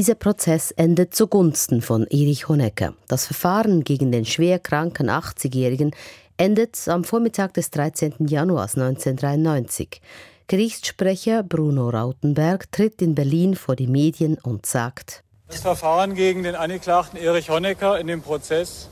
Dieser 0.00 0.14
Prozess 0.14 0.70
endet 0.70 1.14
zugunsten 1.14 1.82
von 1.82 2.06
Erich 2.06 2.48
Honecker. 2.48 2.94
Das 3.06 3.26
Verfahren 3.26 3.84
gegen 3.84 4.10
den 4.10 4.24
schwer 4.24 4.58
kranken 4.58 5.10
80-Jährigen 5.10 5.94
endet 6.38 6.88
am 6.88 7.04
Vormittag 7.04 7.52
des 7.52 7.68
13. 7.68 8.14
Januars 8.26 8.76
1993. 8.76 10.00
Gerichtssprecher 10.46 11.42
Bruno 11.42 11.90
Rautenberg 11.90 12.72
tritt 12.72 13.02
in 13.02 13.14
Berlin 13.14 13.54
vor 13.54 13.76
die 13.76 13.88
Medien 13.88 14.38
und 14.42 14.64
sagt, 14.64 15.22
das 15.48 15.60
Verfahren 15.60 16.14
gegen 16.14 16.44
den 16.44 16.54
Angeklagten 16.54 17.18
Erich 17.18 17.50
Honecker 17.50 18.00
in 18.00 18.06
dem 18.06 18.22
Prozess 18.22 18.88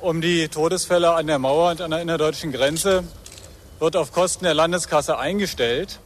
um 0.00 0.20
die 0.20 0.46
Todesfälle 0.46 1.12
an 1.14 1.26
der 1.26 1.40
Mauer 1.40 1.72
und 1.72 1.80
an 1.80 1.90
der 1.90 2.02
innerdeutschen 2.02 2.52
Grenze 2.52 3.02
wird 3.80 3.96
auf 3.96 4.12
Kosten 4.12 4.44
der 4.44 4.54
Landeskasse 4.54 5.18
eingestellt. 5.18 5.98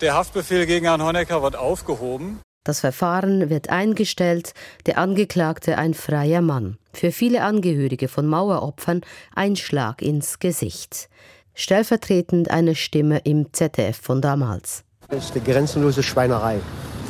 Der 0.00 0.14
Haftbefehl 0.14 0.66
gegen 0.66 0.86
Herrn 0.86 1.04
Honecker 1.04 1.40
wird 1.40 1.54
aufgehoben. 1.54 2.40
Das 2.68 2.80
Verfahren 2.80 3.48
wird 3.48 3.70
eingestellt, 3.70 4.52
der 4.84 4.98
Angeklagte 4.98 5.78
ein 5.78 5.94
freier 5.94 6.42
Mann. 6.42 6.76
Für 6.92 7.12
viele 7.12 7.42
Angehörige 7.42 8.08
von 8.08 8.26
Maueropfern 8.26 9.00
ein 9.34 9.56
Schlag 9.56 10.02
ins 10.02 10.38
Gesicht. 10.38 11.08
Stellvertretend 11.54 12.50
eine 12.50 12.74
Stimme 12.74 13.22
im 13.24 13.54
ZDF 13.54 13.96
von 13.96 14.20
damals. 14.20 14.84
Das 15.08 15.24
ist 15.24 15.32
eine 15.34 15.44
grenzenlose 15.44 16.02
Schweinerei. 16.02 16.60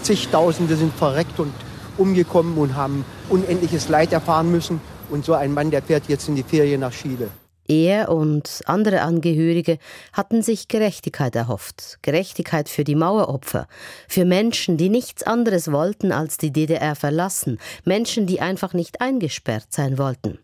Zigtausende 0.04 0.76
sind 0.76 0.94
verreckt 0.94 1.40
und 1.40 1.52
umgekommen 1.96 2.56
und 2.56 2.76
haben 2.76 3.04
unendliches 3.28 3.88
Leid 3.88 4.12
erfahren 4.12 4.52
müssen. 4.52 4.80
Und 5.10 5.24
so 5.24 5.34
ein 5.34 5.52
Mann, 5.52 5.72
der 5.72 5.82
fährt 5.82 6.04
jetzt 6.06 6.28
in 6.28 6.36
die 6.36 6.44
Ferien 6.44 6.82
nach 6.82 6.92
Chile. 6.92 7.30
Er 7.68 8.08
und 8.08 8.62
andere 8.64 9.02
Angehörige 9.02 9.78
hatten 10.14 10.42
sich 10.42 10.68
Gerechtigkeit 10.68 11.36
erhofft. 11.36 11.98
Gerechtigkeit 12.00 12.70
für 12.70 12.82
die 12.82 12.94
Maueropfer, 12.94 13.68
für 14.08 14.24
Menschen, 14.24 14.78
die 14.78 14.88
nichts 14.88 15.22
anderes 15.22 15.70
wollten 15.70 16.10
als 16.10 16.38
die 16.38 16.50
DDR 16.50 16.96
verlassen, 16.96 17.58
Menschen, 17.84 18.26
die 18.26 18.40
einfach 18.40 18.72
nicht 18.72 19.02
eingesperrt 19.02 19.66
sein 19.68 19.98
wollten. 19.98 20.38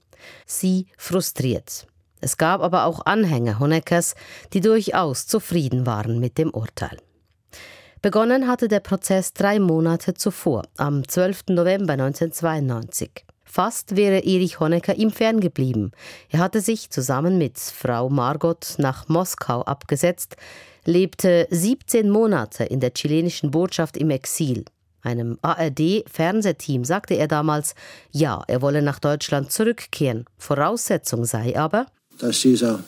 Sie 0.44 0.86
frustriert. 0.98 1.86
Es 2.20 2.36
gab 2.36 2.60
aber 2.60 2.84
auch 2.84 3.04
Anhänger 3.06 3.58
Honeckers, 3.58 4.14
die 4.52 4.60
durchaus 4.60 5.26
zufrieden 5.26 5.86
waren 5.86 6.20
mit 6.20 6.36
dem 6.36 6.50
Urteil. 6.50 6.98
Begonnen 8.02 8.48
hatte 8.48 8.68
der 8.68 8.80
Prozess 8.80 9.32
drei 9.32 9.58
Monate 9.58 10.12
zuvor, 10.12 10.64
am 10.76 11.08
12. 11.08 11.44
November 11.48 11.94
1992. 11.94 13.24
Fast 13.54 13.94
wäre 13.94 14.24
Erich 14.24 14.58
Honecker 14.58 14.96
ihm 14.96 15.12
ferngeblieben. 15.12 15.92
Er 16.28 16.40
hatte 16.40 16.60
sich 16.60 16.90
zusammen 16.90 17.38
mit 17.38 17.56
Frau 17.56 18.08
Margot 18.08 18.74
nach 18.78 19.08
Moskau 19.08 19.62
abgesetzt, 19.62 20.34
lebte 20.84 21.46
17 21.52 22.10
Monate 22.10 22.64
in 22.64 22.80
der 22.80 22.92
chilenischen 22.92 23.52
Botschaft 23.52 23.96
im 23.96 24.10
Exil. 24.10 24.64
Einem 25.02 25.38
ARD-Fernsehteam 25.42 26.84
sagte 26.84 27.14
er 27.14 27.28
damals, 27.28 27.76
ja, 28.10 28.42
er 28.48 28.60
wolle 28.60 28.82
nach 28.82 28.98
Deutschland 28.98 29.52
zurückkehren. 29.52 30.24
Voraussetzung 30.36 31.24
sei 31.24 31.56
aber, 31.56 31.86
dass 32.18 32.40
dieser 32.40 32.82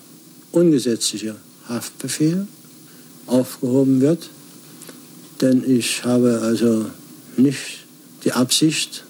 ungesetzliche 0.50 1.36
Haftbefehl 1.68 2.48
aufgehoben 3.28 4.00
wird. 4.00 4.30
Denn 5.40 5.62
ich 5.64 6.02
habe 6.02 6.40
also 6.42 6.86
nicht 7.36 7.86
die 8.24 8.32
Absicht, 8.32 9.05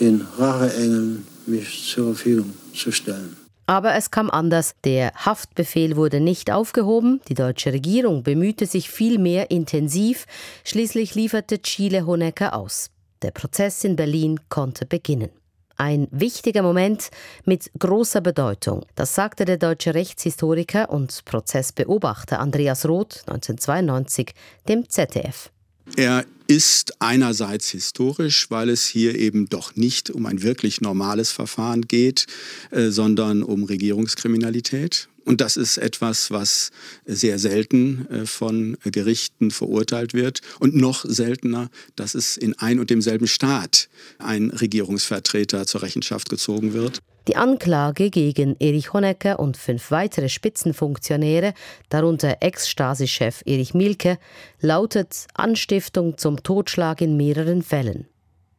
den 0.00 0.26
Racheengeln 0.38 1.26
mich 1.46 1.88
zur 1.88 2.14
Verfügung 2.14 2.54
zu 2.74 2.90
stellen. 2.90 3.36
Aber 3.66 3.94
es 3.94 4.10
kam 4.10 4.30
anders. 4.30 4.74
Der 4.82 5.12
Haftbefehl 5.14 5.94
wurde 5.94 6.18
nicht 6.18 6.50
aufgehoben. 6.50 7.20
Die 7.28 7.34
deutsche 7.34 7.72
Regierung 7.72 8.24
bemühte 8.24 8.66
sich 8.66 8.90
vielmehr 8.90 9.52
intensiv. 9.52 10.26
Schließlich 10.64 11.14
lieferte 11.14 11.62
Chile 11.62 12.04
Honecker 12.04 12.54
aus. 12.54 12.90
Der 13.22 13.30
Prozess 13.30 13.84
in 13.84 13.94
Berlin 13.94 14.40
konnte 14.48 14.86
beginnen. 14.86 15.30
Ein 15.76 16.08
wichtiger 16.10 16.62
Moment 16.62 17.10
mit 17.44 17.70
großer 17.78 18.20
Bedeutung. 18.20 18.84
Das 18.96 19.14
sagte 19.14 19.44
der 19.44 19.56
deutsche 19.56 19.94
Rechtshistoriker 19.94 20.90
und 20.90 21.24
Prozessbeobachter 21.24 22.40
Andreas 22.40 22.86
Roth 22.86 23.22
1992 23.28 24.32
dem 24.68 24.88
ZDF. 24.90 25.50
Er 25.96 26.24
ist 26.46 27.00
einerseits 27.00 27.70
historisch, 27.70 28.50
weil 28.50 28.70
es 28.70 28.86
hier 28.86 29.14
eben 29.16 29.48
doch 29.48 29.76
nicht 29.76 30.10
um 30.10 30.26
ein 30.26 30.42
wirklich 30.42 30.80
normales 30.80 31.30
Verfahren 31.30 31.82
geht, 31.82 32.26
äh, 32.70 32.88
sondern 32.88 33.42
um 33.42 33.64
Regierungskriminalität. 33.64 35.08
Und 35.30 35.40
das 35.40 35.56
ist 35.56 35.78
etwas, 35.78 36.32
was 36.32 36.72
sehr 37.06 37.38
selten 37.38 38.08
äh, 38.10 38.26
von 38.26 38.76
Gerichten 38.82 39.52
verurteilt 39.52 40.12
wird. 40.12 40.40
Und 40.58 40.74
noch 40.74 41.04
seltener, 41.04 41.70
dass 41.94 42.16
es 42.16 42.36
in 42.36 42.58
ein 42.58 42.80
und 42.80 42.90
demselben 42.90 43.28
Staat 43.28 43.88
ein 44.18 44.50
Regierungsvertreter 44.50 45.68
zur 45.68 45.82
Rechenschaft 45.82 46.30
gezogen 46.30 46.72
wird. 46.72 46.98
Die 47.28 47.36
Anklage 47.36 48.10
gegen 48.10 48.56
Erich 48.58 48.92
Honecker 48.92 49.38
und 49.38 49.56
fünf 49.56 49.92
weitere 49.92 50.28
Spitzenfunktionäre, 50.28 51.54
darunter 51.90 52.38
Ex-Stasi-Chef 52.40 53.42
Erich 53.46 53.72
Mielke, 53.72 54.18
lautet 54.60 55.28
Anstiftung 55.34 56.18
zum 56.18 56.42
Totschlag 56.42 57.00
in 57.02 57.16
mehreren 57.16 57.62
Fällen. 57.62 58.08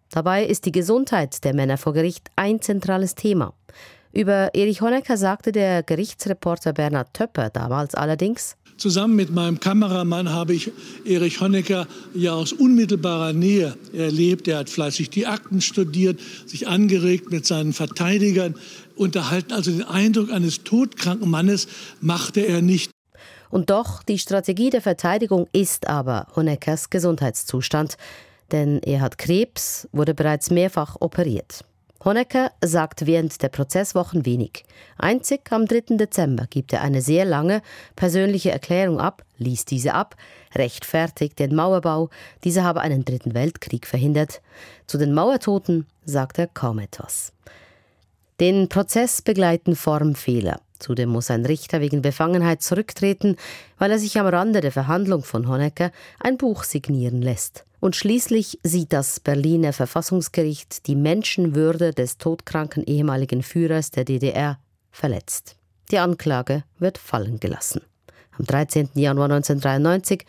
Dabei 0.09 0.45
ist 0.45 0.65
die 0.65 0.71
Gesundheit 0.71 1.43
der 1.43 1.53
Männer 1.53 1.77
vor 1.77 1.91
Gericht 1.91 2.29
ein 2.37 2.61
zentrales 2.61 3.15
Thema. 3.15 3.53
Über 4.13 4.53
Erich 4.53 4.81
Honecker 4.81 5.17
sagte 5.17 5.51
der 5.51 5.83
Gerichtsreporter 5.83 6.73
Bernhard 6.73 7.13
Töpper 7.13 7.49
damals 7.49 7.95
allerdings, 7.95 8.57
Zusammen 8.81 9.15
mit 9.15 9.29
meinem 9.29 9.59
Kameramann 9.59 10.29
habe 10.29 10.55
ich 10.55 10.71
Erich 11.05 11.39
Honecker 11.39 11.85
ja 12.15 12.33
aus 12.33 12.51
unmittelbarer 12.51 13.31
Nähe 13.31 13.77
erlebt. 13.93 14.47
Er 14.47 14.57
hat 14.57 14.71
fleißig 14.71 15.11
die 15.11 15.27
Akten 15.27 15.61
studiert, 15.61 16.19
sich 16.47 16.67
angeregt 16.67 17.29
mit 17.29 17.45
seinen 17.45 17.73
Verteidigern 17.73 18.55
unterhalten. 18.95 19.53
Also 19.53 19.69
den 19.69 19.83
Eindruck 19.83 20.31
eines 20.31 20.63
todkranken 20.63 21.29
Mannes 21.29 21.67
machte 21.99 22.41
er 22.41 22.63
nicht. 22.63 22.89
Und 23.51 23.69
doch, 23.69 24.01
die 24.01 24.17
Strategie 24.17 24.71
der 24.71 24.81
Verteidigung 24.81 25.47
ist 25.53 25.87
aber 25.87 26.25
Honeckers 26.35 26.89
Gesundheitszustand. 26.89 27.97
Denn 28.51 28.79
er 28.79 29.01
hat 29.01 29.19
Krebs, 29.19 29.87
wurde 29.91 30.15
bereits 30.15 30.49
mehrfach 30.49 30.97
operiert. 30.99 31.63
Honecker 32.03 32.51
sagt 32.63 33.05
während 33.05 33.43
der 33.43 33.49
Prozesswochen 33.49 34.25
wenig. 34.25 34.63
Einzig 34.97 35.51
am 35.51 35.67
3. 35.67 35.97
Dezember 35.97 36.47
gibt 36.49 36.73
er 36.73 36.81
eine 36.81 37.01
sehr 37.01 37.25
lange 37.25 37.61
persönliche 37.95 38.49
Erklärung 38.51 38.99
ab, 38.99 39.23
liest 39.37 39.69
diese 39.69 39.93
ab, 39.93 40.15
rechtfertigt 40.55 41.37
den 41.37 41.53
Mauerbau, 41.53 42.09
dieser 42.43 42.63
habe 42.63 42.81
einen 42.81 43.05
dritten 43.05 43.35
Weltkrieg 43.35 43.85
verhindert. 43.85 44.41
Zu 44.87 44.97
den 44.97 45.13
Mauertoten 45.13 45.85
sagt 46.03 46.39
er 46.39 46.47
kaum 46.47 46.79
etwas. 46.79 47.33
Den 48.39 48.67
Prozess 48.67 49.21
begleiten 49.21 49.75
Formfehler. 49.75 50.59
Zudem 50.79 51.09
muss 51.09 51.29
ein 51.29 51.45
Richter 51.45 51.81
wegen 51.81 52.01
Befangenheit 52.01 52.63
zurücktreten, 52.63 53.35
weil 53.77 53.91
er 53.91 53.99
sich 53.99 54.19
am 54.19 54.25
Rande 54.25 54.61
der 54.61 54.71
Verhandlung 54.71 55.23
von 55.23 55.47
Honecker 55.47 55.91
ein 56.19 56.37
Buch 56.37 56.63
signieren 56.63 57.21
lässt. 57.21 57.65
Und 57.81 57.95
schließlich 57.95 58.59
sieht 58.61 58.93
das 58.93 59.19
Berliner 59.19 59.73
Verfassungsgericht 59.73 60.85
die 60.85 60.95
Menschenwürde 60.95 61.93
des 61.93 62.19
todkranken 62.19 62.83
ehemaligen 62.83 63.41
Führers 63.41 63.89
der 63.89 64.05
DDR 64.05 64.59
verletzt. 64.91 65.55
Die 65.89 65.97
Anklage 65.97 66.63
wird 66.77 66.99
fallen 66.99 67.39
gelassen. 67.39 67.81
Am 68.37 68.45
13. 68.45 68.91
Januar 68.93 69.31
1993, 69.31 70.27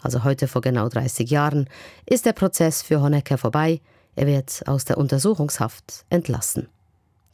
also 0.00 0.24
heute 0.24 0.48
vor 0.48 0.62
genau 0.62 0.88
30 0.88 1.28
Jahren, 1.28 1.68
ist 2.06 2.24
der 2.24 2.32
Prozess 2.32 2.80
für 2.80 3.02
Honecker 3.02 3.36
vorbei. 3.36 3.82
Er 4.16 4.26
wird 4.26 4.62
aus 4.66 4.86
der 4.86 4.96
Untersuchungshaft 4.96 6.06
entlassen. 6.08 6.68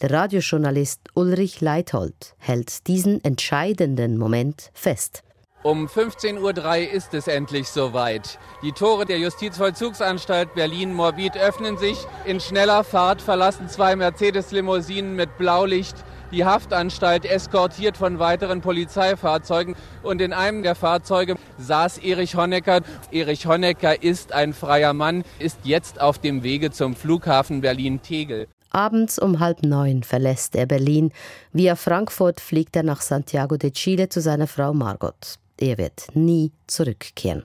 Der 0.03 0.11
Radiojournalist 0.11 1.01
Ulrich 1.15 1.61
Leithold 1.61 2.35
hält 2.39 2.89
diesen 2.89 3.23
entscheidenden 3.23 4.19
Moment 4.19 4.73
fest. 4.75 5.23
Um 5.63 5.89
15.03 5.89 6.39
Uhr 6.41 6.93
ist 6.93 7.13
es 7.13 7.29
endlich 7.29 7.69
soweit. 7.69 8.39
Die 8.63 8.73
Tore 8.73 9.05
der 9.05 9.19
Justizvollzugsanstalt 9.19 10.55
Berlin-Morbid 10.55 11.37
öffnen 11.37 11.77
sich. 11.77 11.99
In 12.25 12.41
schneller 12.41 12.83
Fahrt 12.83 13.21
verlassen 13.21 13.69
zwei 13.69 13.95
Mercedes-Limousinen 13.95 15.15
mit 15.17 15.37
Blaulicht 15.37 15.97
die 16.33 16.45
Haftanstalt, 16.45 17.25
eskortiert 17.25 17.97
von 17.97 18.19
weiteren 18.19 18.61
Polizeifahrzeugen. 18.61 19.75
Und 20.03 20.21
in 20.21 20.33
einem 20.33 20.63
der 20.63 20.75
Fahrzeuge 20.75 21.37
saß 21.59 21.99
Erich 21.99 22.37
Honecker. 22.37 22.81
Erich 23.11 23.47
Honecker 23.47 24.03
ist 24.03 24.33
ein 24.33 24.53
freier 24.53 24.93
Mann, 24.93 25.25
ist 25.39 25.59
jetzt 25.65 26.01
auf 26.01 26.19
dem 26.19 26.43
Wege 26.43 26.71
zum 26.71 26.95
Flughafen 26.95 27.61
Berlin-Tegel. 27.61 28.47
Abends 28.73 29.19
um 29.19 29.41
halb 29.41 29.65
neun 29.65 30.05
verlässt 30.05 30.55
er 30.55 30.67
Berlin. 30.67 31.11
Via 31.53 31.75
Frankfurt 31.75 32.41
fliegt 32.41 32.77
er 32.77 32.85
nach 32.85 33.01
Santiago 33.01 33.57
de 33.57 33.73
Chile 33.73 34.09
zu 34.09 34.21
seiner 34.21 34.47
Frau 34.47 34.73
Margot. 34.73 35.41
Er 35.63 35.77
wird 35.77 36.07
nie 36.15 36.53
zurückkehren. 36.67 37.45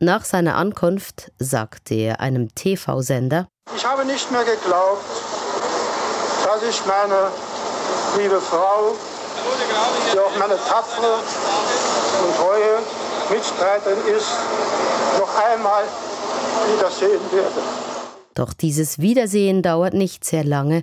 Nach 0.00 0.24
seiner 0.24 0.56
Ankunft 0.56 1.30
sagte 1.38 1.94
er 1.94 2.20
einem 2.20 2.52
TV-Sender, 2.56 3.46
ich 3.76 3.86
habe 3.86 4.04
nicht 4.04 4.32
mehr 4.32 4.42
geglaubt, 4.42 5.04
dass 6.44 6.62
ich 6.68 6.84
meine 6.86 7.28
liebe 8.18 8.40
Frau, 8.40 8.96
die 10.12 10.18
auch 10.18 10.36
meine 10.40 10.56
tapfere 10.56 11.14
und 12.24 12.36
treue 12.36 12.78
Mitstreiterin 13.30 14.16
ist, 14.16 14.30
noch 15.20 15.32
einmal 15.52 15.84
wiedersehen 16.74 17.20
werde. 17.30 17.62
Doch 18.34 18.52
dieses 18.52 18.98
Wiedersehen 18.98 19.62
dauert 19.62 19.94
nicht 19.94 20.24
sehr 20.24 20.42
lange. 20.42 20.82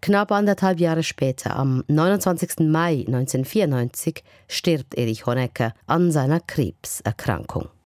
Knapp 0.00 0.30
anderthalb 0.30 0.78
Jahre 0.78 1.02
später, 1.02 1.56
am 1.56 1.82
29. 1.88 2.68
Mai 2.68 3.04
1994, 3.06 4.22
stirbt 4.46 4.94
Erich 4.94 5.26
Honecker 5.26 5.74
an 5.86 6.12
seiner 6.12 6.40
Krebserkrankung. 6.40 7.68